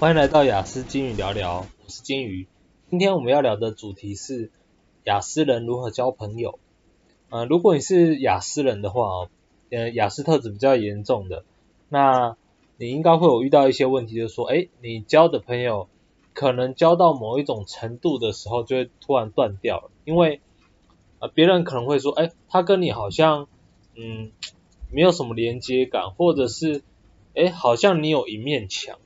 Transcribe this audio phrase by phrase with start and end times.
[0.00, 2.46] 欢迎来到雅思金鱼聊聊，我是金鱼。
[2.88, 4.52] 今天我们要聊的主题是
[5.02, 6.60] 雅斯人如何交朋友。
[7.30, 9.28] 呃，如果你是雅斯人的话，
[9.70, 11.42] 呃，雅斯特质比较严重的，
[11.88, 12.36] 那
[12.76, 15.88] 你应该会有遇到一些问题，就是说，诶，你交的朋友
[16.32, 20.40] 可能交到某一种程度的时候，就会突然断掉了，因为
[21.18, 23.48] 呃，别人可能会说，诶，他跟你好像，
[23.96, 24.30] 嗯，
[24.92, 26.84] 没有什么连接感，或者是，
[27.34, 29.00] 诶，好像你有一面墙。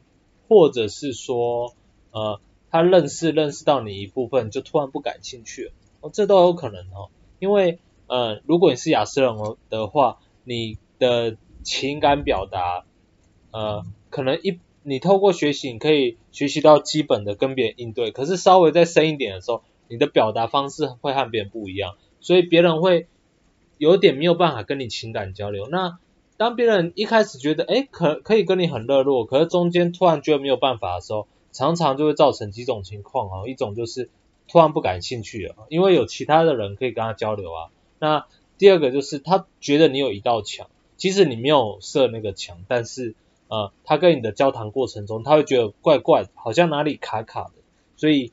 [0.53, 1.75] 或者是说，
[2.11, 7.09] 呃，他认识认识到你一部分，就突然不感兴趣了，哦，这都有可能哦。
[7.39, 9.35] 因为，呃，如果你是雅思人
[9.71, 12.85] 的话，你的情感表达，
[13.51, 23.07] 呃，可能一你透过学习，你可以学习到基本的跟别人应对，可是稍微再深一点的时候，你的表达方式会和别人不一样，所以别人会
[23.79, 25.67] 有点没有办法跟你情感交流。
[25.71, 25.99] 那
[26.43, 33.47] 当别人一开始觉得，诶，可可以跟你很热络，可是中间突然觉得没有办法的时候，常常就会造成几种情况啊。
[33.47, 34.11] 一种就是
[34.49, 37.71] 突然不感兴趣了，因为有其他的人可以跟他交流啊。
[38.01, 38.27] 那
[38.59, 43.15] 第二个就是他觉得你有一道墙，即使你没有设那个墙，但是
[43.47, 47.53] 呃，他跟你的交谈过程中，他会觉得怪怪的，好像哪里卡卡的，
[47.97, 48.33] 所以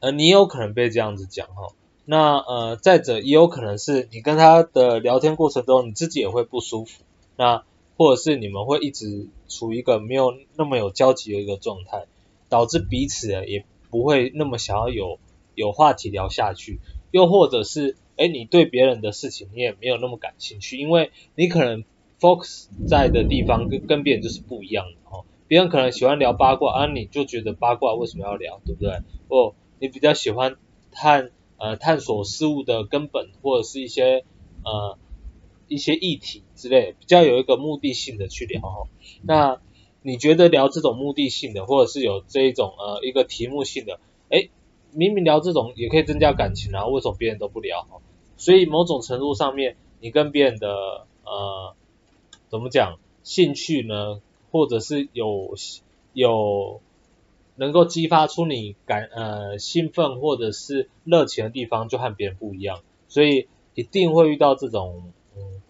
[0.00, 1.68] 呃，你有可能被这样子讲哈。
[2.06, 7.02] 那呃，再者也有可能是你跟他的聊天过程中，你自己也会不舒服，
[7.36, 7.64] 那
[7.96, 12.04] 或者是你们会一直处于一个没有那么有交集的一个状态，
[12.50, 15.18] 导致彼此也不会那么想要有
[15.54, 21.84] 有话题聊下去，又或者是诶你对别人的事情你也没有那么感兴趣，因为你可能
[22.20, 29.00] focus 在的地方跟跟别人就是不一样的哦，别人可能喜欢聊八卦啊，你就觉得八卦为什么要聊，对不对？
[29.28, 30.56] 哦你比较喜欢
[30.90, 31.30] 看。
[31.64, 34.22] 呃，探索事物的根本，或者是一些
[34.64, 34.98] 呃
[35.66, 38.86] 一些议题之类，比较有一个目的性的去聊。
[39.22, 39.62] 那
[40.02, 43.98] 你觉得聊这种目的性的，或者是有这一种呃一个题目性的，
[44.28, 44.50] 诶，
[44.92, 47.86] 明明聊这种也可以增加感情啊，为什么别人都不聊？
[48.36, 51.74] 所以某种程度上面，你跟别人的呃
[52.50, 55.54] 怎么讲兴趣呢，或者是有
[56.12, 56.82] 有。
[57.56, 65.62] 能够激发出你感呃兴奋或者是热情的地方，就和别人不一样，所以一定会遇到这种嗯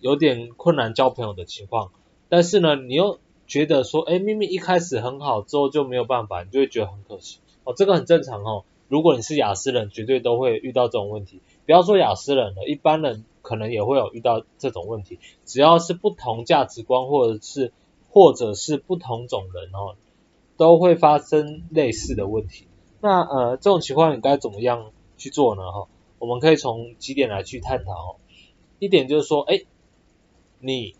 [0.00, 1.92] 有点困难交朋友的情况。
[2.28, 7.38] 但是呢，你又觉得说，哎，明明一开始很好，之后就没有办法，你就会觉得很可惜。
[7.64, 8.64] 哦，这个很正常哦。
[8.88, 11.40] 如果你是亚斯人，绝对都会遇到这种问题。
[11.64, 15.18] 不要说亚斯人了，一般人可能也会有遇到这种问题。
[15.44, 17.72] 只要是不同价值观，或者是
[18.10, 19.96] 或者是不同种人哦。
[20.56, 22.66] 都会发生类似的问题，
[23.00, 25.62] 那呃这种情况你该怎么样去做呢？
[25.72, 25.88] 哈，
[26.18, 28.18] 我们可以从几点来去探讨。
[28.78, 29.62] 一点就是说，哎，
[30.60, 30.94] 你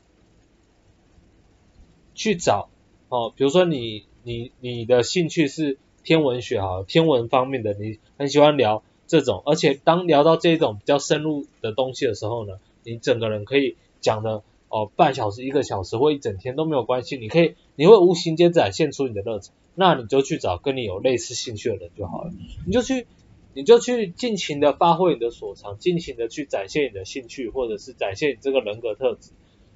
[2.14, 2.68] 去找
[3.08, 14.42] 哦，比如说你你你的兴趣是天文学哈，天文方面的，你很喜欢聊这种，而且当聊到这种比较深入的东西的时候呢，你整个人可以讲的。
[14.74, 22.32] 哦，半小时、一个小时或一整天都没有关系，你可以，你会无形间展现出你的热忱，那你就去找跟你有类似兴趣的人就好了，
[22.66, 23.06] 你就去，
[23.52, 29.30] 你就去尽情的发挥你的所长，尽情的去展现你的兴趣，或者是展现你这个人格特质。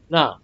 [0.09, 0.41] 那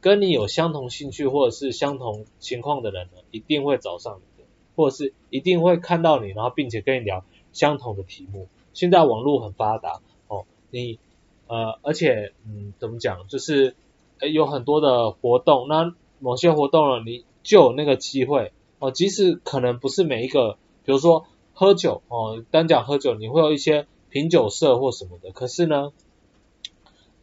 [0.00, 8.48] 跟你有相同兴趣或者是相同情况的人呢，一定会找上你的，或者是一定会看到你，然后并且跟你聊相同的题目。
[8.74, 10.98] 现在网络很发达，哦，你
[11.46, 13.76] 呃，而且嗯，怎么讲，就是。
[14.30, 18.90] 有很多的活动，那某些活动呢，你就有那个机会哦。
[18.90, 25.32] 即使可能不是每一个，比如说喝酒哦，单讲喝酒，你会有一些品酒社或什么的。
[25.32, 25.92] 可是呢，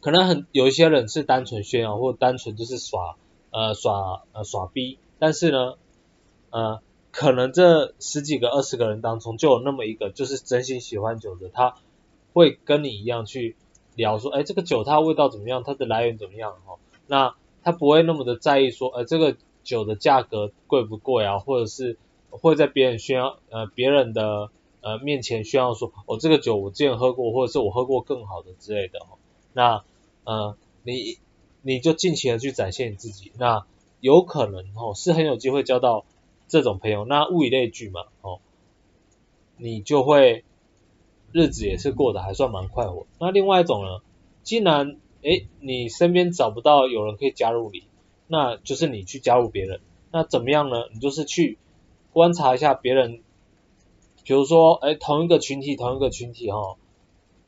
[0.02, 3.16] 可能很有一些人是单纯炫耀，或单纯就是耍
[3.52, 4.98] 呃耍呃耍逼。
[5.18, 5.76] 但是呢，
[6.50, 11.76] 呃，可能这十几个、二十个人当中，就有那么一个，就是真心喜欢酒的，他
[12.34, 13.56] 会跟你一样去
[13.96, 16.80] 聊说，哎，这个酒它味道怎么样，它的来源怎么样哦。
[17.10, 21.98] 那他不会那么的在意说，呃，这个酒的价格贵不贵啊，或者是
[22.30, 24.52] 会在别人炫耀，呃，别人的
[24.82, 29.18] 呃面前炫耀说，哦，这个酒我之前喝过，或者是我喝过更好的之类的哦。
[29.54, 29.84] 那
[30.24, 31.18] 呃，你
[31.64, 33.66] 你就尽情的去展现你自己，那
[34.00, 36.06] 有可能哦是很有机会交到
[36.48, 37.06] 这种朋友。
[37.06, 38.40] 那物以类聚嘛，哦，
[39.58, 40.46] 你就会
[41.32, 43.08] 日子也是过得还算蛮快活。
[43.20, 44.00] 那另外一种呢，
[44.44, 47.84] 既然诶，你身边找不到有人可以加入你，
[48.28, 49.82] 那就是你去加入别人。
[50.12, 50.86] 那怎么样呢？
[50.94, 51.58] 你就是去
[52.14, 53.22] 观察一下别人，
[54.24, 56.78] 比如说，诶，同一个群体，同一个群体哈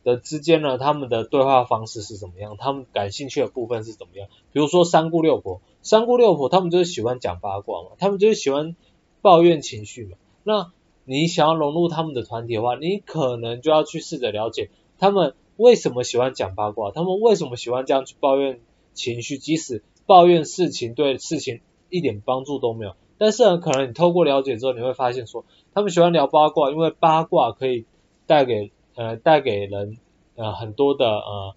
[0.04, 2.58] 的之间呢，他们的对话方式是怎么样？
[2.58, 4.28] 他们感兴趣的部分是怎么样？
[4.52, 8.76] 比如说三姑六婆，三姑六婆他们就是喜欢讲八卦嘛，他们就是喜欢
[9.22, 10.18] 抱怨情绪嘛。
[10.44, 10.72] 那
[11.06, 14.70] 你想要融入他们的团体的话，你可能就要去试着了解
[15.00, 18.60] 他们为什么喜欢讲八卦，他们为什么喜欢这样去抱怨
[18.94, 27.86] 情绪，即使抱怨事情对事情一点帮助都没有，但是呢可能你透过了解之后，你会发现说，他们喜欢聊八卦，因为八卦可以
[28.26, 29.98] 带给呃带给人
[30.36, 31.56] 呃很多的呃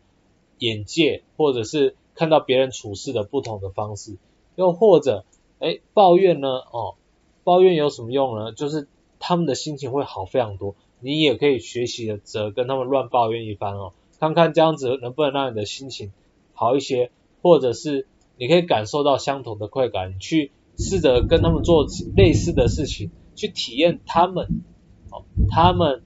[0.58, 4.18] 眼界，或者是看到别人处事的不同的方式，
[4.56, 5.24] 又或者
[5.58, 6.48] 哎抱怨呢？
[6.48, 6.94] 哦，
[7.42, 8.52] 抱怨有什么用呢？
[8.52, 8.86] 就是
[9.18, 10.74] 他们的心情会好非常多，
[11.04, 16.12] 你也可以学习着跟他们乱抱怨一番哦，看看这样子能不能让你的心情
[16.54, 17.10] 好一些，
[17.42, 18.06] 或者是
[18.38, 21.86] 你可以感受到相同的快感，你去试着跟他们做
[22.16, 24.62] 类似的事情，去体验他们
[25.10, 26.02] 哦，他们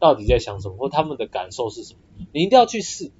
[0.00, 2.00] 到底在想什么，或他们的感受是什么，
[2.32, 3.12] 你一定要去试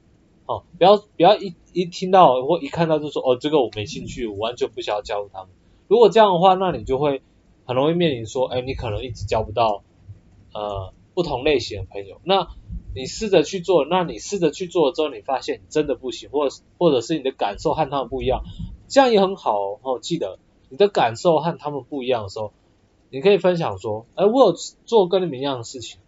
[0.46, 5.50] 哦，不要不要一一听到或一看到就说哦，这个我没兴趣，我完全不想要加入他们。
[5.86, 7.22] 如果这样的话，那你就会
[7.64, 9.84] 很容易面临说，哎，你可能一直交不到
[10.52, 12.20] 呃不同类型的朋友。
[12.24, 12.48] 那
[12.94, 18.42] 你试着去做，那你试着去做之后，你发现你真的不行，或者或者是你的感受和他们不一样，
[18.88, 19.80] 这样也很好哦。
[19.82, 22.52] 哦，记得你的感受和他们不一样的时候，
[23.10, 24.54] 你可以分享说，哎，我有
[24.84, 26.00] 做跟你们一样的事情，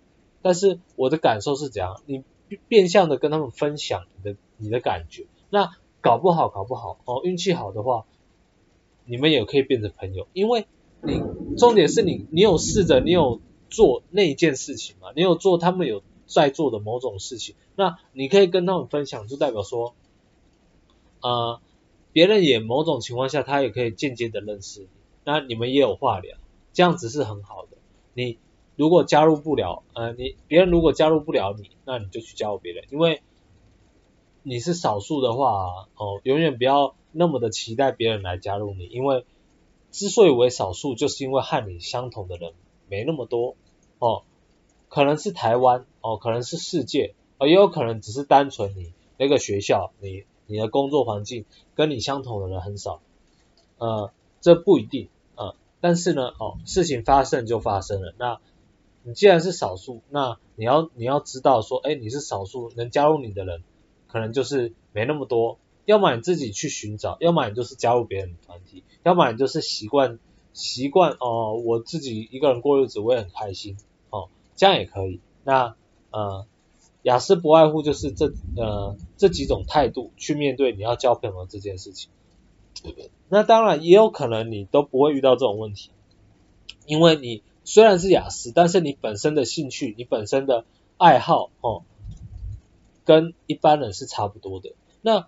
[0.42, 2.00] 但是我的感受是怎样？
[2.06, 2.24] 你
[2.68, 5.70] 变相的跟他们分享你的你的感觉，那
[6.00, 8.04] 搞不好搞不好哦，运气好的话，
[9.04, 10.66] 你们也可以变成朋友，因为
[11.00, 11.22] 你
[11.56, 13.40] 重点是你你有试着，你有
[13.72, 15.08] 做那一件事情嘛？
[15.16, 16.02] 你有做他们有。
[16.24, 19.94] 在做的某种事情，那你可以跟他们分享，就代表说，
[21.20, 21.60] 呃，
[22.12, 24.86] 别人也某种情况下，他也可以间接的认识你，
[25.24, 26.38] 那你们也有话聊，
[26.72, 27.76] 这样子是很好的。
[28.14, 28.38] 你
[28.76, 33.20] 如果加入不了，呃，你别人如果加入不了你，那你就去加入别人，因为
[34.42, 39.26] 你是少数的话，哦，永远不要那么的期待别人来加入你，因为
[39.90, 42.54] 之所以为少数，就是因为和你相同的人
[42.88, 43.54] 没那么多，
[44.06, 44.22] 哦。
[44.94, 53.00] 可能是台湾哦，可能是世界，哦，也有可能只是单纯你那个学校，你你的工作环境跟你相同的人很少，
[53.78, 54.12] 呃，
[54.42, 58.38] 这不一定，呃，但是呢，哦，事情发生就发生了，那
[59.02, 63.62] 你既然是少数，那你要你要知道说，哎，你是少数，能加入你的人
[64.08, 70.18] 可能就是没那么多，要么你自己去寻找，要么你就是加入别人的团体，要么你就是习惯
[70.52, 73.78] 习惯哦，我自己一个人过日子，我也很开心。
[74.62, 75.74] 这样也可以，那
[76.12, 76.46] 呃，
[77.02, 82.10] 雅思不外乎就是这呃这几种态度去面对你要交朋友这件事情。
[83.28, 85.90] 那当然也有可能你都不会遇到这种问题，
[86.86, 90.64] 因为你虽然是雅思，但是你本身的兴趣、你本身的
[90.96, 91.82] 爱好哦，
[93.04, 94.74] 跟一般人是差不多的。
[95.00, 95.26] 那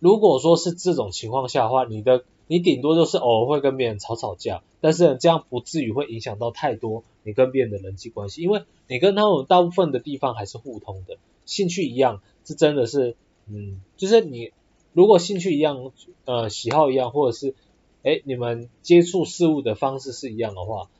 [0.00, 7.04] 如果说是这种情况下的话，你的你顶多就是偶尔会跟别人吵吵架，但是这样不至于会影响到太多。
[7.24, 13.16] 你跟别人的人际关系，因为你跟他们大部分的地方还是互通的，兴趣一样，是真的是，
[13.46, 14.50] 嗯，就是你
[14.92, 15.92] 如果兴趣一样，
[16.24, 17.54] 呃，喜好一样，或者是，
[18.02, 20.90] 哎，你们接触事物的方式是一样的话，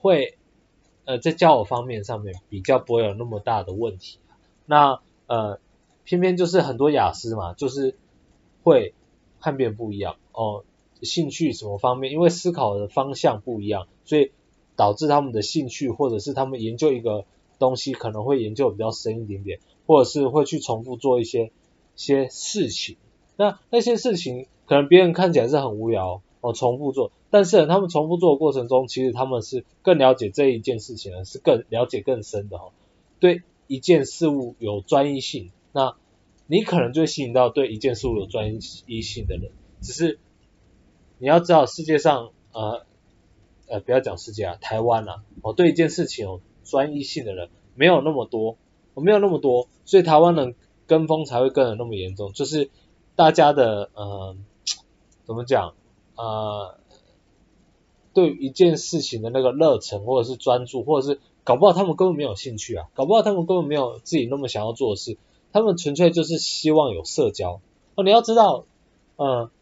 [0.00, 0.36] 会，
[1.04, 4.18] 呃，在交友方面上面比较不会有那么大的问题。
[4.66, 5.60] 那，呃，
[6.02, 7.96] 偏偏就是很多雅思嘛，就是
[8.64, 8.92] 会
[9.44, 10.64] 和别不一样哦，
[11.02, 14.32] 兴趣什么方面，因为思考的方向不一样，所以。
[14.76, 17.26] 导致他们的兴趣，或者是他们研究一个
[17.60, 21.52] 东西，可能会研究比较深一点点，或者是会去重复做一些
[21.94, 22.96] 些事情。
[23.36, 32.72] 那那些事情可能别人看起来是很无聊哦，重复做，但是他们重复做的过程中，其实他们是更了解这一件事情的，是更了解更深的哈。
[33.20, 35.94] 对一件事物有专一性，那
[36.46, 39.50] 你可能就会吸引到对一件事物有专一性的人。
[39.80, 40.18] 只是
[41.18, 42.84] 你要知道世界上呃。
[43.66, 48.58] 呃，不要讲世界啊，台湾啊，我对一件事情有专一性的人没有那么多，
[48.92, 50.54] 我没有那么多，所以台湾人
[50.86, 52.68] 跟风才会跟的那么严重，就是
[53.16, 54.36] 大家的呃，
[55.24, 55.74] 怎么讲
[56.14, 56.78] 呃，
[58.12, 65.16] 对一件事情的那个热忱或者是专注，或者是搞不好他们根本没有兴趣啊，搞不好他们根本没有自己那么想要做的事，
[65.54, 67.60] 他们纯粹就是希望有社交
[67.94, 68.66] 哦，你要知道，
[69.14, 69.52] 呃，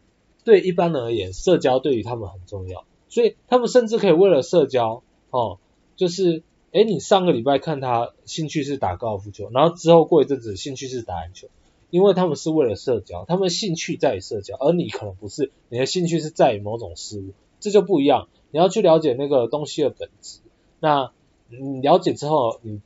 [0.43, 2.83] 对一般人而言，社交对于他们很重要。
[3.09, 5.59] 所以他们甚至可以为了社交，哦，
[5.95, 11.47] 就是，诶，你上个礼拜看他兴趣是打高尔夫球，然后之后过一阵子兴趣是打篮球，
[11.91, 18.29] 因为他们是为了社交，他们兴趣在于社交，而你可能不是，你的兴趣是在于某种事物，这就不一样。
[18.49, 20.39] 你要去了解那个东西的本质。
[20.79, 21.11] 那
[21.49, 22.81] 你了解之后，你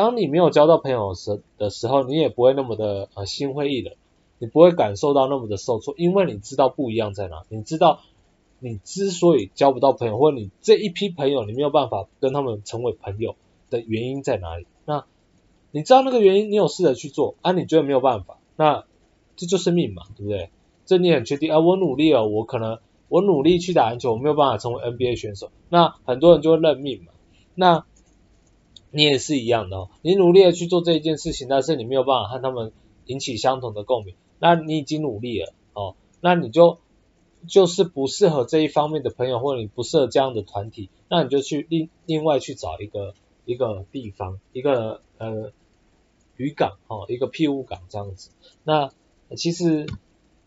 [0.00, 3.94] 当你没有交到朋友时的时候，你也不会那么的心灰意冷。
[4.38, 8.00] 你不会感受到那么的受挫，因为你知道不一样在哪，你知道
[8.58, 13.36] 你之所以交不到朋友，或者你这一批朋友你没有办法跟他们成为朋友
[13.68, 14.66] 的原因在哪里？
[14.86, 15.04] 那
[15.72, 17.52] 你知道那个原因，你有试着去做啊？
[17.52, 18.84] 你觉得没有办法，那
[19.36, 20.48] 这就是命嘛，对不对？
[20.86, 21.60] 这你很确定啊？
[21.60, 22.78] 我努力了，我可能
[23.10, 27.12] 我努力去打篮球，我没有办法成为 NBA 选手，那很多人就会认命嘛。
[27.54, 27.84] 那
[28.90, 32.72] 你也是一样的哦，你努力的去做这一件事情，但是你没有办法和他们
[33.06, 36.78] 引起相同的共鸣，那你已经努力了哦，那你就
[37.46, 45.52] 就是不适合这一方面的朋友，或者你不适合这样的团体，那你就去另另外去找一个一个地方，一个呃
[46.36, 48.30] 渔港哦，一个庇护港这样子。
[48.64, 48.90] 那
[49.36, 49.86] 其实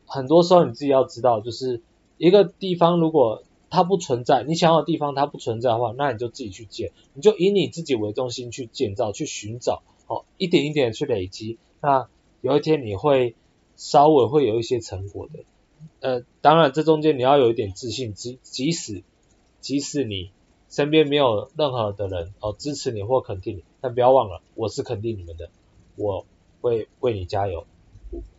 [0.06, 1.82] 很多时候你自己要知道，就是
[2.18, 12.08] 一个地方如果它不存在，你想要的地方它不存在的话，那你就自己去建，你就以你自己为中心去建造、去寻找，哦，一点一点去累积，那
[12.42, 13.34] 有一天你会
[13.76, 15.40] 稍微会有一些成果的。
[16.02, 19.02] 呃，当然这中间你要有一点自信，即即使
[19.60, 20.30] 即使你
[20.70, 25.50] 身边没有任何的人哦支持你或肯定你，但不要忘了，我是肯定你们的，
[25.96, 26.28] 我
[26.62, 27.66] 会为你加油，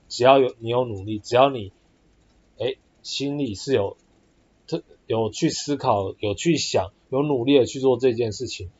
[0.08, 1.72] 只要有你有努力，只要你
[2.60, 3.96] 哎心里是有
[4.68, 4.84] 特。
[5.06, 8.70] 有去思考，有去想，有努力的去做这件事情。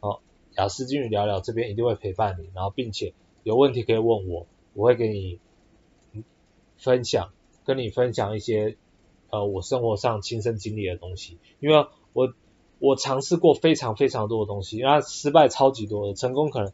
[0.00, 0.22] 好，
[0.56, 3.12] 亚斯金鱼聊聊这边一定会陪伴你，然后并且
[3.42, 5.40] 有问题可以问我，我会给你
[6.78, 7.32] 分享，
[7.64, 8.76] 跟你分享一些
[9.30, 11.38] 呃我生活上亲身经历的东西。
[11.58, 12.32] 因为我
[12.78, 16.72] 我尝试过非常非常多的东西，那失败超级多的，成功可能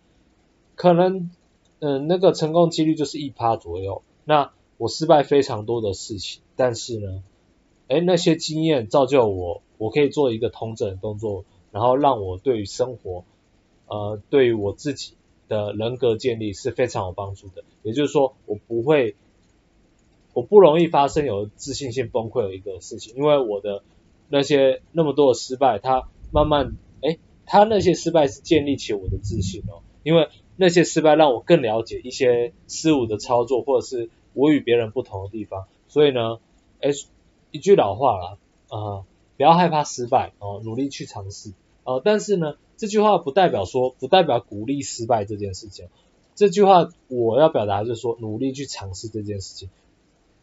[0.75, 1.30] 可能
[1.78, 4.02] 嗯、那个成功几率就是一趴左右。
[4.25, 7.23] 那我失败非常多的事情，但是呢。
[7.90, 13.25] 哎，那些经验造就我，我可以做一个通整的动作，然后让我对于生活，
[13.88, 15.14] 呃，对于我自己
[15.49, 17.64] 的人格建立是非常有帮助的。
[17.82, 19.16] 也就是说，我不会，
[20.35, 23.82] 我不容易发生有自信心崩溃的一个事情，因为我的
[24.28, 36.38] 那些那么多的失败，它慢慢，哎，它那些失败是建立起我的自信哦，因为那些失败让我更了解一些事物的操作，或者是我与别人不同的地方，所以呢，
[36.80, 36.90] 哎。
[37.50, 38.38] 一句老话啦，
[38.69, 39.04] 啊、呃，
[39.37, 41.50] 不要害怕失败哦、努力去尝试
[41.85, 42.02] 哦、呃。
[42.04, 45.88] 但是呢，这句话不代表说，不代表鼓励失败这件事情。
[46.35, 49.69] 这句话我要表达就是说，努力去尝试这件事情，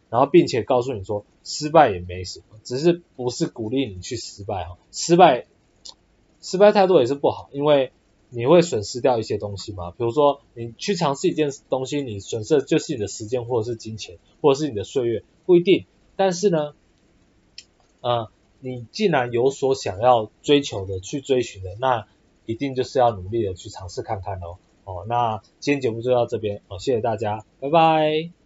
[0.09, 4.77] 然后并且告诉你说，失败也没什么，只是不是鼓励你去失败哈。
[4.91, 5.47] 失败，
[6.41, 7.91] 失败太多也是不好，因为
[8.29, 9.91] 你会损失掉一些东西嘛。
[9.91, 15.85] 比如说，你去尝试一件东西，你损失的就是你的时间，或者是金钱，或者是你的岁月，不一定。
[16.15, 16.73] 但是呢。
[18.01, 22.07] 呃，你既然有所想要追求的，去追寻的，那
[22.45, 24.57] 一定就是要努力的去尝试看看喽。
[24.85, 28.36] 哦，那今天节目就到这边，哦，谢谢大家，拜拜。